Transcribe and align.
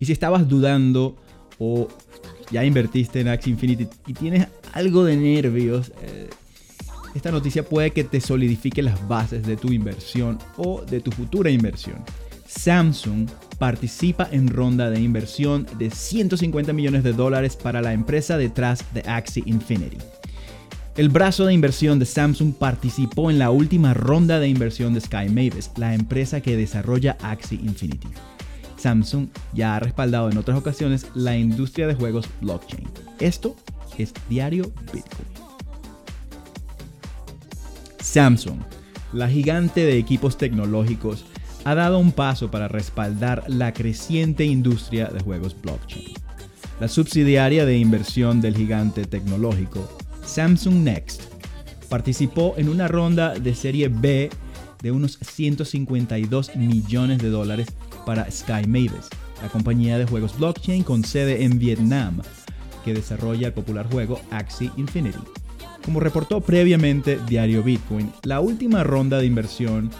Y 0.00 0.06
si 0.06 0.12
estabas 0.12 0.48
dudando 0.48 1.16
o 1.58 1.86
ya 2.50 2.64
invertiste 2.64 3.20
en 3.20 3.28
Axie 3.28 3.52
Infinity 3.52 3.86
y 4.06 4.14
tienes 4.14 4.48
algo 4.72 5.04
de 5.04 5.16
nervios, 5.16 5.92
eh, 6.02 6.30
esta 7.14 7.30
noticia 7.30 7.64
puede 7.64 7.90
que 7.90 8.04
te 8.04 8.20
solidifique 8.20 8.82
las 8.82 9.06
bases 9.06 9.46
de 9.46 9.56
tu 9.56 9.72
inversión 9.72 10.38
o 10.56 10.82
de 10.82 11.00
tu 11.00 11.10
futura 11.10 11.50
inversión. 11.50 12.02
Samsung 12.46 13.28
participa 13.58 14.28
en 14.32 14.48
ronda 14.48 14.90
de 14.90 15.00
inversión 15.00 15.66
de 15.78 15.90
150 15.90 16.72
millones 16.72 17.04
de 17.04 17.12
dólares 17.12 17.56
para 17.56 17.82
la 17.82 17.92
empresa 17.92 18.38
detrás 18.38 18.84
de 18.94 19.02
Axie 19.02 19.42
Infinity. 19.46 19.98
El 20.96 21.08
brazo 21.08 21.46
de 21.46 21.54
inversión 21.54 21.98
de 21.98 22.06
Samsung 22.06 22.54
participó 22.54 23.30
en 23.30 23.38
la 23.38 23.50
última 23.50 23.94
ronda 23.94 24.40
de 24.40 24.48
inversión 24.48 24.94
de 24.94 25.00
Sky 25.00 25.28
Mavis, 25.28 25.70
la 25.76 25.94
empresa 25.94 26.40
que 26.40 26.56
desarrolla 26.56 27.16
Axie 27.22 27.60
Infinity. 27.62 28.08
Samsung 28.80 29.28
ya 29.52 29.76
ha 29.76 29.80
respaldado 29.80 30.30
en 30.30 30.38
otras 30.38 30.58
ocasiones 30.58 31.06
la 31.14 31.36
industria 31.36 31.86
de 31.86 31.94
juegos 31.94 32.28
blockchain. 32.40 32.88
Esto 33.18 33.54
es 33.98 34.14
Diario 34.28 34.72
Bitcoin. 34.92 35.28
Samsung, 38.00 38.58
la 39.12 39.28
gigante 39.28 39.84
de 39.84 39.98
equipos 39.98 40.38
tecnológicos, 40.38 41.26
ha 41.64 41.74
dado 41.74 41.98
un 41.98 42.12
paso 42.12 42.50
para 42.50 42.68
respaldar 42.68 43.44
la 43.48 43.74
creciente 43.74 44.46
industria 44.46 45.08
de 45.08 45.20
juegos 45.20 45.54
blockchain. 45.60 46.14
La 46.80 46.88
subsidiaria 46.88 47.66
de 47.66 47.76
inversión 47.76 48.40
del 48.40 48.56
gigante 48.56 49.04
tecnológico, 49.04 49.86
Samsung 50.24 50.76
Next, 50.76 51.22
participó 51.90 52.54
en 52.56 52.70
una 52.70 52.88
ronda 52.88 53.34
de 53.34 53.54
serie 53.54 53.88
B 53.88 54.30
de 54.80 54.90
unos 54.90 55.18
152 55.20 56.56
millones 56.56 57.18
de 57.18 57.28
dólares 57.28 57.68
para 58.04 58.30
Sky 58.30 58.66
Mavis, 58.66 59.08
la 59.42 59.48
compañía 59.48 59.98
de 59.98 60.06
juegos 60.06 60.36
blockchain 60.38 60.82
con 60.82 61.04
sede 61.04 61.44
en 61.44 61.58
Vietnam, 61.58 62.20
que 62.84 62.94
desarrolla 62.94 63.48
el 63.48 63.52
popular 63.52 63.90
juego 63.90 64.20
Axie 64.30 64.70
Infinity. 64.76 65.18
Como 65.84 66.00
reportó 66.00 66.40
previamente 66.40 67.18
Diario 67.26 67.62
Bitcoin, 67.62 68.12
la 68.22 68.40
última 68.40 68.84
ronda 68.84 69.18
de 69.18 69.26
inversión 69.26 69.90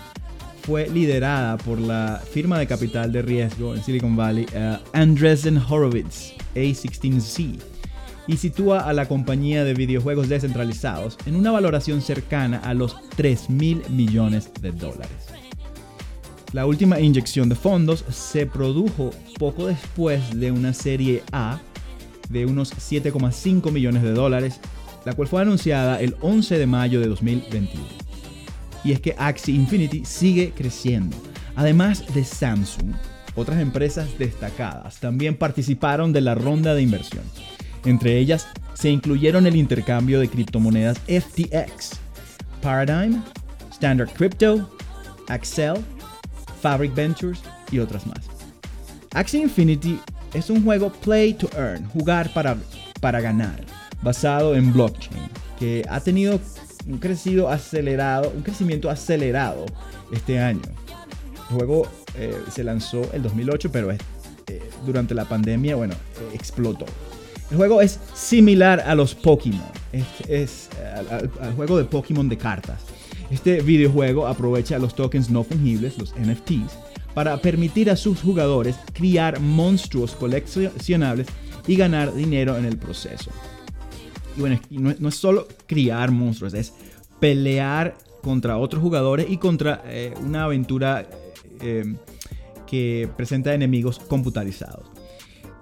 fue 0.62 0.88
liderada 0.88 1.56
por 1.56 1.78
la 1.78 2.20
firma 2.32 2.58
de 2.58 2.66
capital 2.66 3.12
de 3.12 3.22
riesgo 3.22 3.74
en 3.74 3.82
Silicon 3.82 4.14
Valley, 4.14 4.46
uh, 4.54 4.76
Andreessen 4.92 5.58
Horowitz, 5.58 6.34
A16Z, 6.54 7.58
y 8.26 8.36
sitúa 8.36 8.80
a 8.80 8.92
la 8.92 9.08
compañía 9.08 9.64
de 9.64 9.74
videojuegos 9.74 10.28
descentralizados 10.28 11.16
en 11.26 11.34
una 11.34 11.50
valoración 11.50 12.02
cercana 12.02 12.58
a 12.58 12.74
los 12.74 12.96
3 13.16 13.50
mil 13.50 13.82
millones 13.88 14.52
de 14.60 14.70
dólares. 14.72 15.29
La 16.52 16.66
última 16.66 16.98
inyección 16.98 17.48
de 17.48 17.54
fondos 17.54 18.04
se 18.10 18.46
produjo 18.46 19.10
poco 19.38 19.66
después 19.66 20.38
de 20.38 20.50
una 20.50 20.72
serie 20.72 21.22
A 21.32 21.60
de 22.28 22.46
unos 22.46 22.74
7,5 22.74 23.70
millones 23.70 24.02
de 24.02 24.12
dólares 24.12 24.60
la 25.04 25.14
cual 25.14 25.28
fue 25.28 25.42
anunciada 25.42 26.00
el 26.00 26.16
11 26.20 26.58
de 26.58 26.66
mayo 26.66 27.00
de 27.00 27.08
2021. 27.08 27.84
Y 28.84 28.92
es 28.92 29.00
que 29.00 29.14
Axie 29.18 29.54
Infinity 29.54 30.04
sigue 30.04 30.52
creciendo. 30.52 31.16
Además 31.56 32.04
de 32.14 32.24
Samsung, 32.24 32.92
otras 33.34 33.60
empresas 33.60 34.18
destacadas 34.18 34.98
también 35.00 35.36
participaron 35.36 36.12
de 36.12 36.20
la 36.20 36.34
ronda 36.34 36.74
de 36.74 36.82
inversión. 36.82 37.24
Entre 37.84 38.18
ellas 38.18 38.46
se 38.74 38.90
incluyeron 38.90 39.46
el 39.46 39.56
intercambio 39.56 40.20
de 40.20 40.28
criptomonedas 40.28 40.98
FTX, 41.00 41.98
Paradigm, 42.62 43.22
Standard 43.72 44.10
Crypto, 44.12 44.70
Axel, 45.28 45.74
Fabric 46.60 46.94
Ventures 46.94 47.40
y 47.70 47.78
otras 47.78 48.06
más. 48.06 48.20
Axie 49.12 49.40
Infinity 49.40 49.98
es 50.34 50.50
un 50.50 50.64
juego 50.64 50.92
play 50.92 51.34
to 51.34 51.48
earn, 51.56 51.84
jugar 51.90 52.32
para, 52.32 52.56
para 53.00 53.20
ganar 53.20 53.64
basado 54.02 54.54
en 54.54 54.72
blockchain, 54.72 55.28
que 55.58 55.84
ha 55.88 56.00
tenido 56.00 56.40
un, 56.86 56.98
crecido 56.98 57.50
acelerado, 57.50 58.32
un 58.34 58.42
crecimiento 58.42 58.88
acelerado 58.90 59.66
este 60.12 60.38
año. 60.38 60.62
El 61.50 61.56
juego 61.56 61.88
eh, 62.16 62.34
se 62.50 62.64
lanzó 62.64 63.10
el 63.12 63.22
2008, 63.22 63.70
pero 63.72 63.90
eh, 63.90 63.98
durante 64.86 65.14
la 65.14 65.24
pandemia, 65.24 65.76
bueno, 65.76 65.94
eh, 65.94 66.34
explotó. 66.34 66.86
El 67.50 67.56
juego 67.56 67.82
es 67.82 67.98
similar 68.14 68.80
a 68.80 68.94
los 68.94 69.14
Pokémon, 69.14 69.60
es, 70.28 70.68
al, 71.40 71.54
juego 71.56 71.78
de 71.78 71.84
Pokémon 71.84 72.28
de 72.28 72.38
cartas. 72.38 72.80
Este 73.30 73.60
videojuego 73.60 74.26
aprovecha 74.26 74.78
los 74.78 74.94
tokens 74.94 75.30
no 75.30 75.44
fungibles, 75.44 75.98
los 75.98 76.14
NFTs, 76.14 76.78
para 77.14 77.36
permitir 77.38 77.90
a 77.90 77.96
sus 77.96 78.20
jugadores 78.20 78.76
criar 78.92 79.40
monstruos 79.40 80.16
coleccionables 80.16 81.28
y 81.66 81.76
ganar 81.76 82.14
dinero 82.14 82.56
en 82.56 82.64
el 82.64 82.76
proceso. 82.76 83.30
Y 84.36 84.40
bueno, 84.40 84.60
no, 84.70 85.08
es 85.08 85.14
solo 85.14 85.46
criar 85.66 86.10
monstruos, 86.10 86.54
es 86.54 86.74
pelear 87.20 87.96
contra 88.22 88.58
otros 88.58 88.82
jugadores 88.82 89.26
y 89.28 89.36
contra 89.36 89.82
eh, 89.86 90.14
una 90.22 90.44
aventura 90.44 91.08
eh, 91.60 91.94
que 92.66 93.08
presenta 93.16 93.54
enemigos 93.54 93.98
computarizados. 93.98 94.86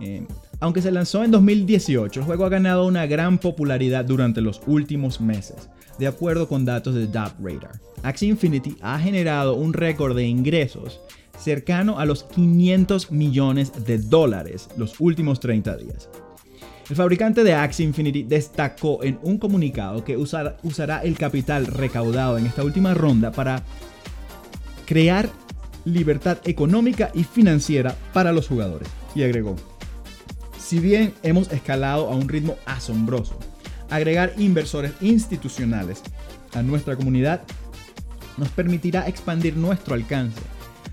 Eh, 0.00 0.26
aunque 0.60 0.82
se 0.82 0.90
lanzó 0.90 1.24
en 1.24 1.30
2018, 1.30 2.20
el 2.20 2.26
juego 2.26 2.44
ha 2.44 2.48
ganado 2.48 2.86
una 2.86 3.06
gran 3.06 3.38
popularidad 3.38 4.04
durante 4.04 4.40
los 4.40 4.60
últimos 4.66 5.20
meses, 5.20 5.68
de 5.98 6.06
acuerdo 6.06 6.48
con 6.48 6.64
datos 6.64 6.94
de 6.94 7.06
Dot 7.06 7.34
Radar. 7.40 7.80
Axie 8.02 8.28
Infinity 8.28 8.76
ha 8.80 8.98
generado 8.98 9.54
un 9.54 9.72
récord 9.72 10.16
de 10.16 10.26
ingresos 10.26 11.00
cercano 11.38 11.98
a 11.98 12.04
los 12.04 12.24
500 12.24 13.10
millones 13.12 13.84
de 13.84 13.98
dólares 13.98 14.68
los 14.76 15.00
últimos 15.00 15.40
30 15.40 15.76
días. 15.76 16.08
El 16.88 16.96
fabricante 16.96 17.44
de 17.44 17.52
Axie 17.52 17.84
Infinity 17.84 18.22
destacó 18.22 19.04
en 19.04 19.18
un 19.22 19.38
comunicado 19.38 20.04
que 20.04 20.16
usará 20.16 21.02
el 21.02 21.18
capital 21.18 21.66
recaudado 21.66 22.38
en 22.38 22.46
esta 22.46 22.64
última 22.64 22.94
ronda 22.94 23.30
para 23.30 23.62
crear 24.86 25.28
libertad 25.84 26.38
económica 26.44 27.10
y 27.14 27.24
financiera 27.24 27.94
para 28.12 28.32
los 28.32 28.48
jugadores. 28.48 28.88
Y 29.14 29.22
agregó, 29.22 29.56
si 30.58 30.80
bien 30.80 31.12
hemos 31.22 31.52
escalado 31.52 32.10
a 32.10 32.14
un 32.14 32.28
ritmo 32.28 32.56
asombroso, 32.64 33.38
agregar 33.90 34.34
inversores 34.38 34.92
institucionales 35.00 36.02
a 36.54 36.62
nuestra 36.62 36.96
comunidad 36.96 37.42
nos 38.36 38.48
permitirá 38.50 39.08
expandir 39.08 39.56
nuestro 39.56 39.94
alcance 39.94 40.40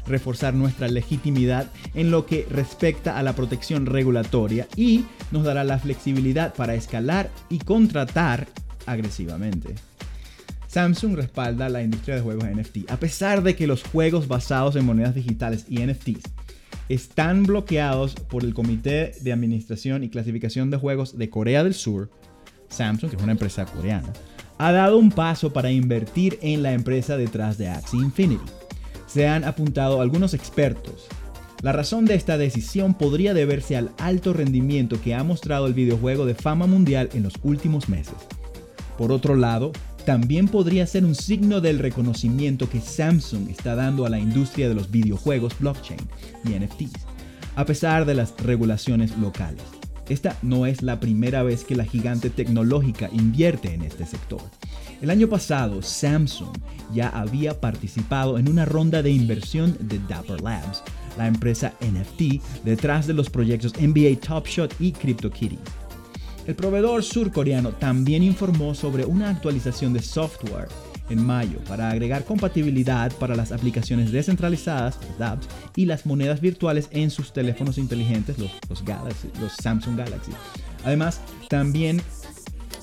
reforzar 0.07 0.53
nuestra 0.53 0.88
legitimidad 0.88 1.67
en 1.94 2.11
lo 2.11 2.25
que 2.25 2.45
respecta 2.50 3.17
a 3.17 3.23
la 3.23 3.34
protección 3.34 3.85
regulatoria 3.85 4.67
y 4.75 5.05
nos 5.31 5.44
dará 5.44 5.63
la 5.63 5.79
flexibilidad 5.79 6.53
para 6.53 6.75
escalar 6.75 7.29
y 7.50 7.59
contratar 7.59 8.47
agresivamente. 8.85 9.75
Samsung 10.67 11.16
respalda 11.16 11.69
la 11.69 11.81
industria 11.81 12.16
de 12.16 12.22
juegos 12.22 12.45
NFT, 12.45 12.91
a 12.91 12.97
pesar 12.97 13.44
de 13.44 13.55
que 13.55 13.67
los 13.67 13.84
juegos 13.84 14.28
basados 14.28 14.75
en 14.75 14.85
monedas 14.85 15.16
digitales 15.16 15.66
y 15.69 15.79
NFTs 15.79 16.23
están 16.89 17.44
bloqueados 17.44 18.13
por 18.13 18.44
el 18.44 18.53
Comité 18.53 19.13
de 19.22 19.31
Administración 19.31 20.03
y 20.03 20.09
Clasificación 20.09 20.69
de 20.69 20.78
Juegos 20.78 21.17
de 21.17 21.29
Corea 21.29 21.63
del 21.63 21.73
Sur, 21.73 22.11
Samsung, 22.69 23.09
que 23.09 23.15
es 23.17 23.23
una 23.23 23.33
empresa 23.33 23.65
coreana, 23.65 24.11
ha 24.57 24.71
dado 24.71 24.97
un 24.97 25.11
paso 25.11 25.51
para 25.51 25.71
invertir 25.71 26.39
en 26.41 26.63
la 26.63 26.73
empresa 26.73 27.17
detrás 27.17 27.57
de 27.57 27.69
Axie 27.69 27.99
Infinity 27.99 28.51
se 29.15 29.27
han 29.29 29.45
apuntado 29.45 30.01
algunos 30.01 30.33
expertos. 30.33 31.07
La 31.61 31.71
razón 31.71 32.03
de 32.03 32.15
esta 32.15 32.37
decisión 32.37 32.95
podría 32.95 33.33
deberse 33.33 33.77
al 33.77 33.91
alto 33.97 34.33
rendimiento 34.33 35.01
que 35.01 35.15
ha 35.15 35.23
mostrado 35.23 35.67
el 35.67 35.73
videojuego 35.73 36.25
de 36.25 36.35
fama 36.35 36.67
mundial 36.67 37.09
en 37.13 37.23
los 37.23 37.35
últimos 37.41 37.87
meses. 37.87 38.15
Por 38.97 39.13
otro 39.13 39.35
lado, 39.35 39.71
también 40.05 40.49
podría 40.49 40.85
ser 40.85 41.05
un 41.05 41.15
signo 41.15 41.61
del 41.61 41.79
reconocimiento 41.79 42.69
que 42.69 42.81
Samsung 42.81 43.49
está 43.49 43.73
dando 43.73 44.05
a 44.05 44.09
la 44.09 44.19
industria 44.19 44.67
de 44.67 44.75
los 44.75 44.91
videojuegos 44.91 45.57
blockchain 45.59 46.01
y 46.43 46.49
NFTs, 46.49 47.05
a 47.55 47.65
pesar 47.65 48.05
de 48.05 48.15
las 48.15 48.35
regulaciones 48.37 49.17
locales. 49.17 49.63
Esta 50.07 50.37
no 50.43 50.66
es 50.66 50.81
la 50.84 50.99
primera 50.99 51.41
vez 51.41 51.63
que 51.63 51.75
la 51.75 51.85
gigante 51.85 52.29
tecnológica 52.29 53.09
invierte 53.11 53.73
en 53.73 53.81
este 53.81 54.05
sector. 54.05 54.41
El 55.02 55.09
año 55.09 55.28
pasado, 55.28 55.81
Samsung 55.81 56.55
ya 56.93 57.09
había 57.09 57.59
participado 57.59 58.37
en 58.37 58.47
una 58.47 58.66
ronda 58.66 59.02
de 59.02 59.11
inversión 59.11 59.75
de 59.79 59.99
Dapper 60.07 60.41
Labs, 60.41 60.84
la 61.17 61.28
empresa 61.28 61.73
NFT 61.81 62.63
detrás 62.63 63.07
de 63.07 63.13
los 63.13 63.29
proyectos 63.29 63.73
NBA 63.79 64.19
Top 64.19 64.47
Shot 64.47 64.75
y 64.79 64.91
CryptoKitty. 64.91 65.57
El 66.46 66.55
proveedor 66.55 67.03
surcoreano 67.03 67.72
también 67.72 68.22
informó 68.22 68.75
sobre 68.75 69.05
una 69.05 69.31
actualización 69.31 69.93
de 69.93 70.02
software 70.02 70.67
en 71.09 71.25
mayo 71.25 71.59
para 71.67 71.90
agregar 71.90 72.25
compatibilidad 72.25 73.11
para 73.13 73.35
las 73.35 73.52
aplicaciones 73.52 74.11
descentralizadas, 74.11 74.97
dApps, 75.17 75.47
y 75.75 75.85
las 75.85 76.05
monedas 76.05 76.41
virtuales 76.41 76.87
en 76.91 77.11
sus 77.11 77.34
teléfonos 77.34 77.78
inteligentes, 77.78 78.37
los, 78.40 78.52
los, 78.69 78.84
Galaxy, 78.84 79.29
los 79.40 79.53
Samsung 79.53 79.97
Galaxy. 79.97 80.31
Además, 80.84 81.22
también 81.49 82.02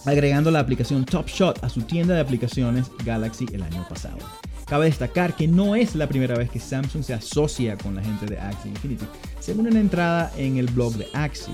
agregando 0.05 0.51
la 0.51 0.61
aplicación 0.61 1.05
Top 1.05 1.29
Shot 1.29 1.63
a 1.63 1.69
su 1.69 1.83
tienda 1.83 2.15
de 2.15 2.21
aplicaciones 2.21 2.91
Galaxy 3.05 3.47
el 3.53 3.63
año 3.63 3.87
pasado. 3.89 4.19
Cabe 4.67 4.87
destacar 4.87 5.37
que 5.37 5.47
no 5.47 5.75
es 5.77 5.95
la 5.95 6.09
primera 6.09 6.37
vez 6.37 6.51
que 6.51 6.59
Samsung 6.59 7.03
se 7.03 7.15
asocia 7.15 7.77
con 7.77 7.95
la 7.95 8.03
gente 8.03 8.27
de 8.27 8.39
Axie 8.39 8.71
Infinity. 8.71 9.05
Según 9.39 9.67
una 9.67 9.81
entrada 9.81 10.33
en 10.39 10.57
el 10.57 10.67
blog 10.67 10.95
de 10.95 11.09
Axie, 11.13 11.53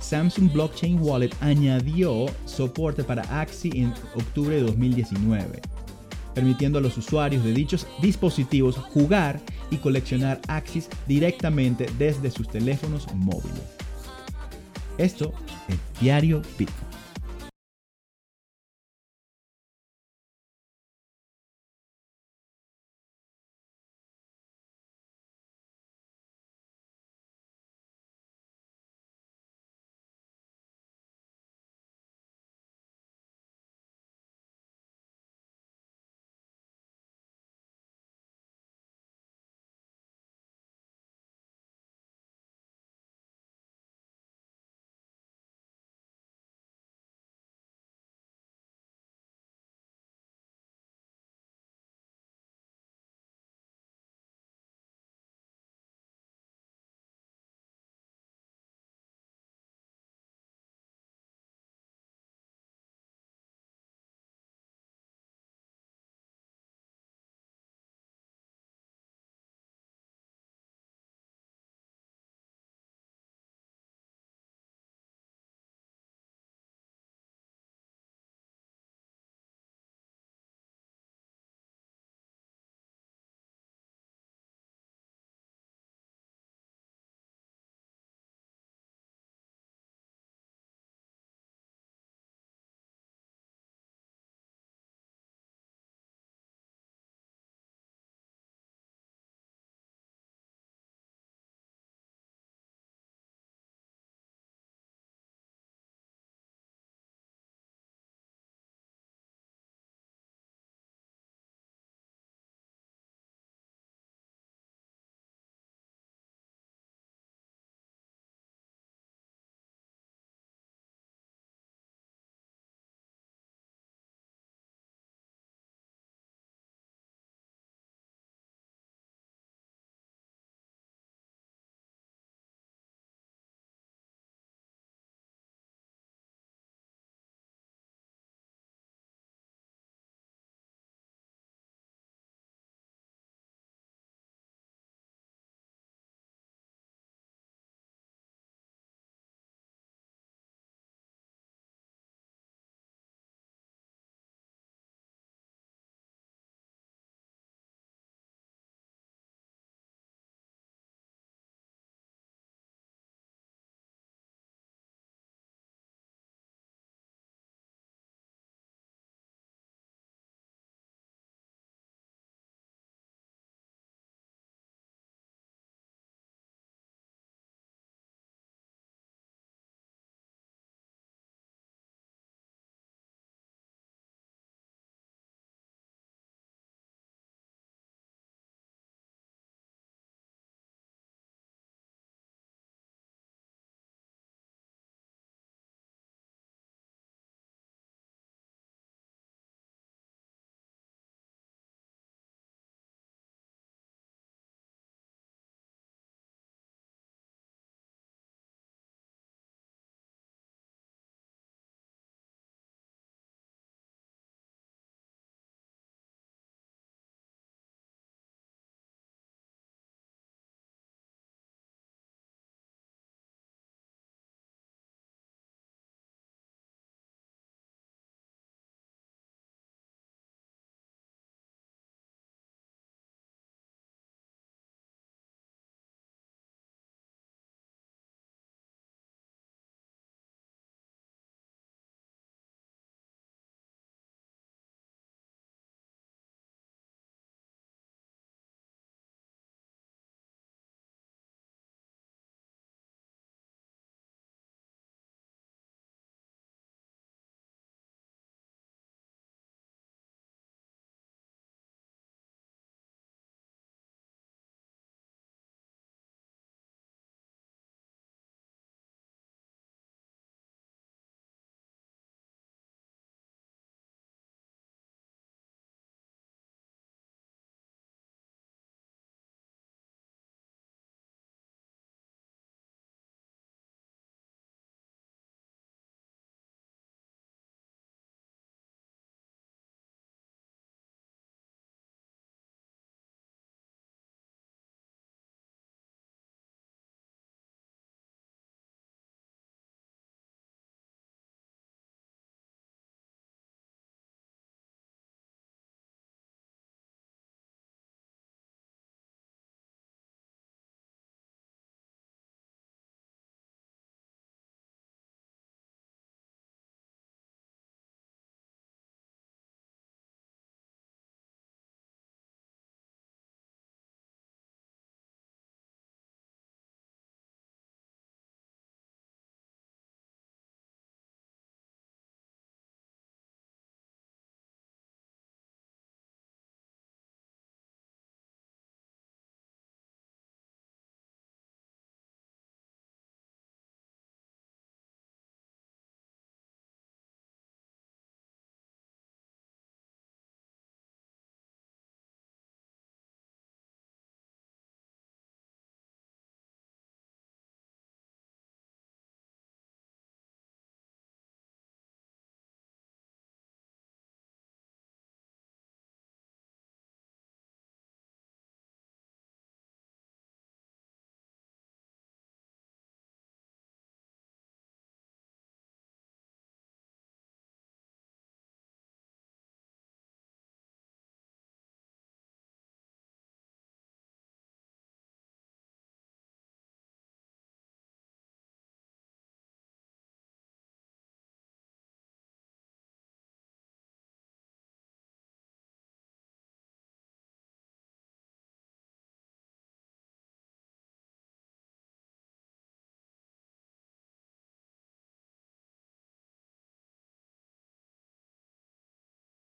Samsung 0.00 0.52
Blockchain 0.52 1.00
Wallet 1.00 1.30
añadió 1.40 2.26
soporte 2.46 3.04
para 3.04 3.22
Axie 3.40 3.72
en 3.74 3.92
octubre 4.14 4.56
de 4.56 4.62
2019, 4.62 5.60
permitiendo 6.38 6.78
a 6.78 6.80
los 6.80 6.96
usuarios 6.96 7.42
de 7.42 7.52
dichos 7.52 7.84
dispositivos 8.00 8.76
jugar 8.76 9.40
y 9.72 9.78
coleccionar 9.78 10.40
Axis 10.46 10.88
directamente 11.08 11.86
desde 11.98 12.30
sus 12.30 12.48
teléfonos 12.48 13.12
móviles. 13.12 13.60
Esto 14.98 15.32
es 15.66 16.00
Diario 16.00 16.40
Bitcoin. 16.56 16.97